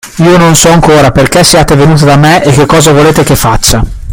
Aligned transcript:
Io 0.17 0.35
non 0.35 0.55
so 0.55 0.69
ancora 0.71 1.11
perché 1.11 1.43
siate 1.43 1.75
venuta 1.75 2.05
da 2.05 2.15
me 2.15 2.41
e 2.41 2.51
che 2.51 2.65
cosa 2.65 2.91
volete 2.91 3.21
che 3.23 3.35
faccia. 3.35 3.83